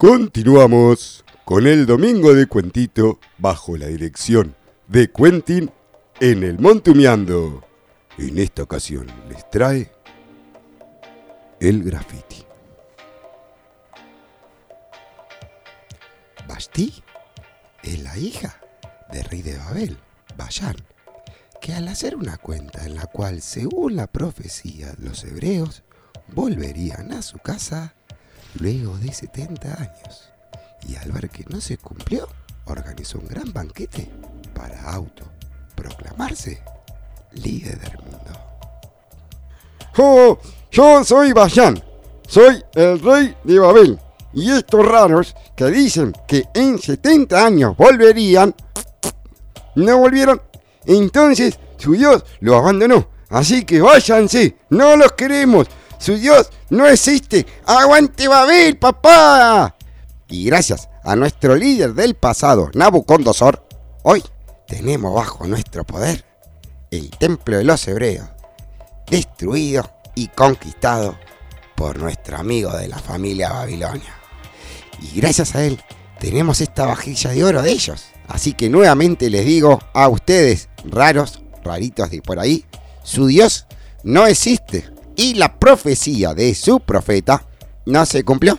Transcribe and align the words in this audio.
Continuamos 0.00 1.26
con 1.44 1.66
el 1.66 1.84
Domingo 1.84 2.32
de 2.32 2.46
Cuentito 2.46 3.20
bajo 3.36 3.76
la 3.76 3.88
dirección 3.88 4.56
de 4.88 5.12
Quentin 5.12 5.70
en 6.20 6.42
el 6.42 6.58
Montumiando. 6.58 7.62
En 8.16 8.38
esta 8.38 8.62
ocasión 8.62 9.08
les 9.28 9.50
trae 9.50 9.92
el 11.60 11.82
graffiti. 11.82 12.46
Basti 16.48 17.04
es 17.82 18.02
la 18.02 18.16
hija 18.16 18.58
del 19.12 19.24
rey 19.24 19.42
de 19.42 19.58
Babel, 19.58 19.98
Bayán, 20.34 20.76
que 21.60 21.74
al 21.74 21.88
hacer 21.88 22.16
una 22.16 22.38
cuenta 22.38 22.86
en 22.86 22.94
la 22.94 23.04
cual, 23.04 23.42
según 23.42 23.96
la 23.96 24.06
profecía, 24.06 24.94
los 24.96 25.24
hebreos 25.24 25.82
volverían 26.32 27.12
a 27.12 27.20
su 27.20 27.36
casa 27.36 27.96
luego 28.58 28.96
de 28.98 29.12
70 29.12 29.68
años, 29.80 30.30
y 30.88 30.96
al 30.96 31.12
ver 31.12 31.30
que 31.30 31.44
no 31.48 31.60
se 31.60 31.78
cumplió, 31.78 32.28
organizó 32.66 33.18
un 33.18 33.28
gran 33.28 33.52
banquete 33.52 34.10
para 34.54 34.92
auto 34.92 35.24
proclamarse 35.74 36.62
líder 37.32 37.78
del 37.78 37.98
mundo. 37.98 38.32
¡Oh! 39.98 40.38
Yo 40.70 41.04
soy 41.04 41.32
Bayán, 41.32 41.82
soy 42.28 42.62
el 42.74 43.00
rey 43.00 43.36
de 43.44 43.58
Babel. 43.58 43.98
Y 44.32 44.50
estos 44.50 44.86
raros 44.86 45.34
que 45.56 45.66
dicen 45.66 46.12
que 46.28 46.44
en 46.54 46.78
70 46.78 47.44
años 47.44 47.76
volverían, 47.76 48.54
no 49.74 49.98
volvieron. 49.98 50.40
Entonces 50.86 51.58
su 51.76 51.92
Dios 51.92 52.24
lo 52.40 52.56
abandonó. 52.56 53.08
Así 53.30 53.64
que 53.64 53.80
váyanse, 53.80 54.56
no 54.70 54.96
los 54.96 55.12
queremos. 55.12 55.66
Su 56.00 56.16
Dios 56.16 56.50
no 56.70 56.88
existe. 56.88 57.46
¡Aguante 57.66 58.26
Babel, 58.26 58.78
papá! 58.78 59.76
Y 60.28 60.46
gracias 60.46 60.88
a 61.04 61.14
nuestro 61.14 61.54
líder 61.54 61.92
del 61.92 62.14
pasado, 62.14 62.70
Nabucodonosor, 62.72 63.66
hoy 64.02 64.24
tenemos 64.66 65.14
bajo 65.14 65.46
nuestro 65.46 65.84
poder 65.84 66.24
el 66.90 67.10
templo 67.10 67.58
de 67.58 67.64
los 67.64 67.86
hebreos, 67.86 68.26
destruido 69.10 69.90
y 70.14 70.28
conquistado 70.28 71.18
por 71.76 71.98
nuestro 71.98 72.38
amigo 72.38 72.72
de 72.72 72.88
la 72.88 72.98
familia 72.98 73.52
Babilonia. 73.52 74.14
Y 75.02 75.20
gracias 75.20 75.54
a 75.54 75.64
él 75.64 75.82
tenemos 76.18 76.62
esta 76.62 76.86
vajilla 76.86 77.30
de 77.30 77.44
oro 77.44 77.60
de 77.60 77.72
ellos. 77.72 78.06
Así 78.26 78.54
que 78.54 78.70
nuevamente 78.70 79.28
les 79.28 79.44
digo 79.44 79.78
a 79.92 80.08
ustedes, 80.08 80.70
raros, 80.82 81.42
raritos 81.62 82.10
de 82.10 82.22
por 82.22 82.38
ahí, 82.38 82.64
su 83.02 83.26
Dios 83.26 83.66
no 84.02 84.26
existe. 84.26 84.88
Y 85.20 85.34
la 85.34 85.58
profecía 85.58 86.32
de 86.32 86.54
su 86.54 86.80
profeta 86.80 87.44
no 87.84 88.06
se 88.06 88.24
cumplió. 88.24 88.56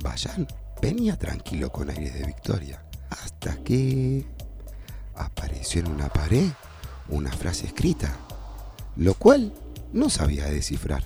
Vayan, 0.00 0.44
venía 0.82 1.16
tranquilo 1.16 1.70
con 1.70 1.88
aire 1.88 2.10
de 2.10 2.26
victoria. 2.26 2.82
Hasta 3.10 3.54
que 3.62 4.26
apareció 5.14 5.82
en 5.82 5.92
una 5.92 6.08
pared 6.08 6.48
una 7.10 7.30
frase 7.30 7.66
escrita, 7.66 8.12
lo 8.96 9.14
cual 9.14 9.52
no 9.92 10.10
sabía 10.10 10.46
descifrar. 10.46 11.04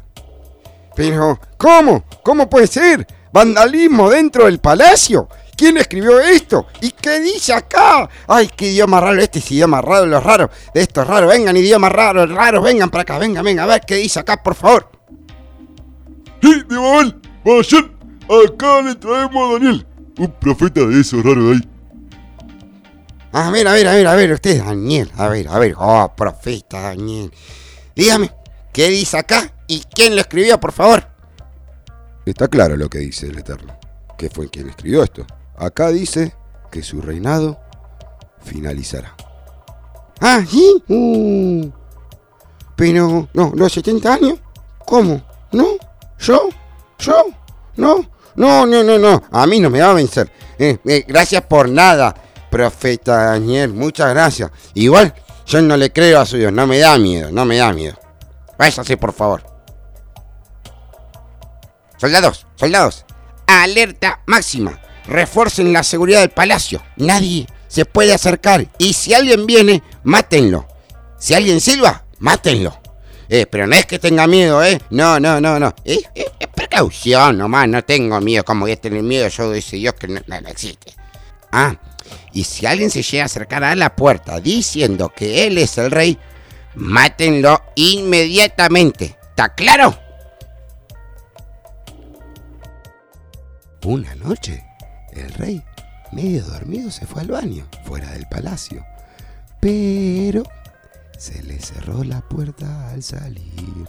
Pero, 0.96 1.38
¿cómo? 1.58 2.04
¿Cómo 2.22 2.48
puede 2.48 2.66
ser? 2.66 3.06
¿Vandalismo 3.30 4.08
dentro 4.08 4.46
del 4.46 4.58
palacio? 4.58 5.28
¿Quién 5.62 5.76
escribió 5.76 6.18
esto? 6.18 6.66
¿Y 6.80 6.90
qué 6.90 7.20
dice 7.20 7.52
acá? 7.52 8.10
Ay, 8.26 8.50
qué 8.56 8.72
idioma 8.72 9.00
raro, 9.00 9.22
este 9.22 9.38
es 9.38 9.48
idioma 9.52 9.80
raro, 9.80 10.06
los 10.06 10.20
raros, 10.20 10.50
de 10.74 10.80
estos 10.80 11.06
raros, 11.06 11.30
vengan, 11.30 11.56
idiomas 11.56 11.92
raros, 11.92 12.28
raros, 12.28 12.64
vengan 12.64 12.90
para 12.90 13.02
acá, 13.02 13.16
vengan, 13.18 13.44
vengan, 13.44 13.70
a 13.70 13.74
ver 13.74 13.82
qué 13.86 13.94
dice 13.94 14.18
acá, 14.18 14.42
por 14.42 14.56
favor. 14.56 14.90
¡Sí, 16.42 16.64
de 16.68 16.76
Babel! 16.76 17.14
¡Vayan! 17.44 17.96
Acá 18.44 18.82
le 18.82 18.96
traemos 18.96 19.36
a 19.36 19.52
Daniel, 19.52 19.86
un 20.18 20.32
profeta 20.32 20.80
de 20.80 21.00
esos 21.00 21.22
raros 21.22 21.44
de 21.44 21.52
ahí. 21.52 21.68
A 23.30 23.50
ver, 23.52 23.68
a 23.68 23.72
ver, 23.74 23.86
a 23.86 23.92
ver, 23.92 24.06
a 24.08 24.14
ver, 24.16 24.32
usted, 24.32 24.64
Daniel, 24.64 25.12
a 25.16 25.28
ver, 25.28 25.46
a 25.46 25.60
ver, 25.60 25.76
oh, 25.78 26.12
profeta 26.16 26.80
Daniel. 26.80 27.32
Dígame, 27.94 28.32
¿qué 28.72 28.88
dice 28.88 29.16
acá? 29.16 29.52
¿Y 29.68 29.84
quién 29.94 30.16
lo 30.16 30.22
escribió, 30.22 30.58
por 30.58 30.72
favor? 30.72 31.06
Está 32.26 32.48
claro 32.48 32.76
lo 32.76 32.90
que 32.90 32.98
dice 32.98 33.28
el 33.28 33.38
Eterno, 33.38 33.78
que 34.18 34.28
fue 34.28 34.50
quien 34.50 34.68
escribió 34.68 35.04
esto. 35.04 35.24
Acá 35.56 35.88
dice 35.88 36.34
que 36.70 36.82
su 36.82 37.00
reinado 37.00 37.60
finalizará. 38.42 39.14
Ah, 40.20 40.42
¿sí? 40.48 40.82
Uh. 40.88 41.70
Pero, 42.76 43.28
no, 43.34 43.52
los 43.54 43.72
70 43.72 44.12
años, 44.12 44.38
¿cómo? 44.86 45.22
¿No? 45.52 45.66
¿Yo? 46.18 46.48
¿Yo? 46.98 47.26
¿No? 47.76 48.08
No, 48.34 48.66
no, 48.66 48.82
no, 48.82 48.98
no, 48.98 49.22
a 49.30 49.46
mí 49.46 49.60
no 49.60 49.68
me 49.68 49.80
va 49.80 49.90
a 49.90 49.94
vencer. 49.94 50.30
Eh, 50.58 50.78
eh, 50.86 51.04
gracias 51.06 51.42
por 51.42 51.68
nada, 51.68 52.14
profeta 52.50 53.24
Daniel, 53.24 53.72
muchas 53.74 54.10
gracias. 54.10 54.50
Igual, 54.74 55.14
yo 55.46 55.60
no 55.60 55.76
le 55.76 55.92
creo 55.92 56.20
a 56.20 56.26
su 56.26 56.36
Dios, 56.38 56.52
no 56.52 56.66
me 56.66 56.78
da 56.78 56.96
miedo, 56.98 57.30
no 57.30 57.44
me 57.44 57.58
da 57.58 57.72
miedo. 57.72 57.98
Váyase, 58.58 58.96
por 58.96 59.12
favor. 59.12 59.44
Soldados, 61.98 62.46
soldados, 62.56 63.04
alerta 63.46 64.22
máxima. 64.26 64.80
Refuercen 65.06 65.72
la 65.72 65.82
seguridad 65.82 66.20
del 66.20 66.30
palacio. 66.30 66.82
Nadie 66.96 67.46
se 67.68 67.84
puede 67.84 68.12
acercar. 68.14 68.66
Y 68.78 68.92
si 68.92 69.14
alguien 69.14 69.46
viene, 69.46 69.82
mátenlo. 70.04 70.66
Si 71.18 71.34
alguien 71.34 71.60
silba, 71.60 72.04
mátenlo. 72.18 72.78
Eh, 73.28 73.46
pero 73.46 73.66
no 73.66 73.74
es 73.76 73.86
que 73.86 73.98
tenga 73.98 74.26
miedo, 74.26 74.62
¿eh? 74.62 74.78
No, 74.90 75.18
no, 75.18 75.40
no, 75.40 75.58
no. 75.58 75.74
Es, 75.84 76.00
es- 76.14 76.26
es 76.38 76.48
precaución 76.48 77.38
nomás. 77.38 77.66
No 77.68 77.82
tengo 77.82 78.20
miedo. 78.20 78.44
Como 78.44 78.62
voy 78.62 78.72
a 78.72 78.76
tener 78.76 79.02
miedo 79.02 79.26
yo 79.28 79.52
ese 79.54 79.76
Dios 79.76 79.94
que 79.94 80.08
no, 80.08 80.20
no- 80.26 80.40
no 80.40 80.48
existe. 80.48 80.94
Ah, 81.50 81.74
y 82.32 82.44
si 82.44 82.66
alguien 82.66 82.90
se 82.90 83.02
llega 83.02 83.22
a 83.24 83.26
acercar 83.26 83.64
a 83.64 83.74
la 83.74 83.94
puerta 83.96 84.38
diciendo 84.40 85.12
que 85.14 85.46
él 85.46 85.58
es 85.58 85.78
el 85.78 85.90
rey, 85.90 86.18
mátenlo 86.74 87.62
inmediatamente. 87.74 89.16
¿Está 89.30 89.54
claro? 89.54 89.98
Una 93.84 94.14
noche, 94.14 94.64
el 95.12 95.32
rey, 95.34 95.62
medio 96.12 96.44
dormido, 96.44 96.90
se 96.90 97.06
fue 97.06 97.22
al 97.22 97.28
baño, 97.28 97.66
fuera 97.84 98.10
del 98.10 98.26
palacio. 98.28 98.84
Pero 99.60 100.42
se 101.18 101.42
le 101.42 101.60
cerró 101.60 102.02
la 102.02 102.20
puerta 102.20 102.90
al 102.90 103.02
salir. 103.02 103.86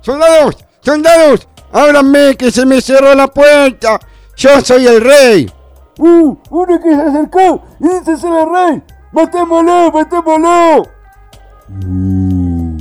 ¡Soldados! 0.00 0.64
¡Soldados! 0.80 1.48
¡Ábranme 1.72 2.36
que 2.36 2.50
se 2.50 2.64
me 2.64 2.80
cerró 2.80 3.14
la 3.14 3.26
puerta! 3.26 3.98
¡Yo 4.36 4.60
soy 4.60 4.86
el 4.86 5.00
rey! 5.00 5.50
¡Uh! 5.98 6.36
¡Uno 6.50 6.80
que 6.80 6.94
se 6.94 7.02
acercó! 7.02 7.64
¡Y 7.80 7.88
dice 7.88 8.16
ser 8.16 8.32
el 8.32 8.48
rey! 8.50 8.82
¡Matémoslo! 9.12 9.90
¡Matémoslo! 9.92 10.82
Uh, 11.68 12.76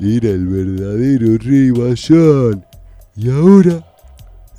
era 0.00 0.30
el 0.30 0.46
verdadero 0.48 1.38
rey 1.38 1.70
Bayán. 1.70 2.66
¿Y 3.20 3.32
ahora? 3.32 3.84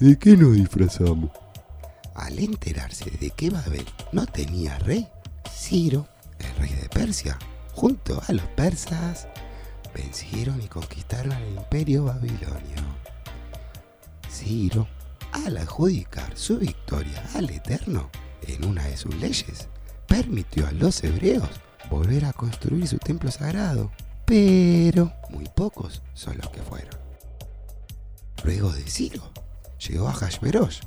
¿De 0.01 0.19
qué 0.19 0.35
nos 0.35 0.53
disfrazamos? 0.53 1.31
Al 2.13 2.37
enterarse 2.39 3.09
de 3.09 3.29
que 3.29 3.49
Babel 3.49 3.85
no 4.11 4.25
tenía 4.25 4.77
rey, 4.79 5.07
Ciro, 5.49 6.09
el 6.39 6.53
rey 6.57 6.73
de 6.73 6.89
Persia, 6.89 7.39
junto 7.73 8.21
a 8.27 8.33
los 8.33 8.45
persas, 8.57 9.29
vencieron 9.95 10.61
y 10.61 10.67
conquistaron 10.67 11.31
el 11.31 11.55
imperio 11.55 12.03
babilonio. 12.03 12.83
Ciro, 14.29 14.89
al 15.31 15.55
adjudicar 15.55 16.37
su 16.37 16.57
victoria 16.57 17.23
al 17.35 17.49
Eterno 17.49 18.09
en 18.45 18.65
una 18.65 18.83
de 18.83 18.97
sus 18.97 19.15
leyes, 19.15 19.69
permitió 20.05 20.67
a 20.67 20.73
los 20.73 21.01
hebreos 21.05 21.49
volver 21.89 22.25
a 22.25 22.33
construir 22.33 22.89
su 22.89 22.97
templo 22.97 23.31
sagrado, 23.31 23.89
pero 24.25 25.13
muy 25.29 25.45
pocos 25.55 26.01
son 26.13 26.38
los 26.39 26.50
que 26.50 26.62
fueron. 26.62 26.99
Luego 28.44 28.71
de 28.71 28.83
Ciro, 28.83 29.24
llegó 29.88 30.07
a 30.07 30.13
Hashverosh, 30.13 30.80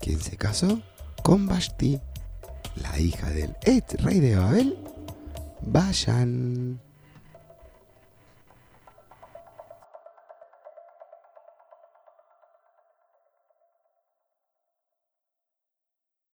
quien 0.00 0.20
se 0.20 0.36
casó 0.36 0.80
con 1.22 1.46
Vashti, 1.46 2.00
la 2.76 2.98
hija 2.98 3.30
del 3.30 3.54
ex 3.62 4.02
rey 4.02 4.20
de 4.20 4.36
Babel, 4.36 4.78
Vayan. 5.62 6.80